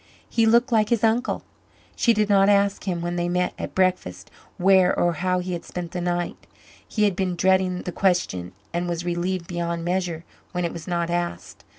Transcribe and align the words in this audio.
He 0.27 0.47
looked 0.47 0.71
like 0.71 0.89
his 0.89 1.03
uncle. 1.03 1.43
She 1.95 2.11
did 2.11 2.27
not 2.27 2.49
ask 2.49 2.85
him, 2.85 3.01
when 3.01 3.17
they 3.17 3.29
met 3.29 3.53
at 3.59 3.75
breakfast, 3.75 4.31
where 4.57 4.97
or 4.97 5.13
how 5.13 5.37
he 5.37 5.53
had 5.53 5.63
spent 5.63 5.91
the 5.91 6.01
night. 6.01 6.47
He 6.87 7.03
had 7.03 7.15
been 7.15 7.35
dreading 7.35 7.83
the 7.83 7.91
question 7.91 8.53
and 8.73 8.89
was 8.89 9.05
relieved 9.05 9.45
beyond 9.45 9.85
measure 9.85 10.25
when 10.53 10.65
it 10.65 10.73
was 10.73 10.87
not 10.87 11.11
asked. 11.11 11.63